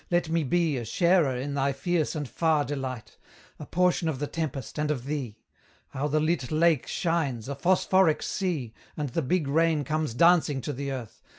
[0.09, 3.17] let me be A sharer in thy fierce and far delight
[3.59, 5.37] A portion of the tempest and of thee!
[5.89, 10.73] How the lit lake shines, a phosphoric sea, And the big rain comes dancing to
[10.73, 11.21] the earth!